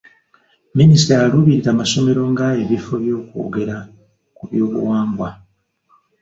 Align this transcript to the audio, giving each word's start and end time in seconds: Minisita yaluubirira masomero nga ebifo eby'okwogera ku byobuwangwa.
Minisita 0.77 1.13
yaluubirira 1.21 1.71
masomero 1.81 2.21
nga 2.31 2.47
ebifo 2.63 2.93
eby'okwogera 2.99 3.77
ku 4.35 4.43
byobuwangwa. 4.49 5.29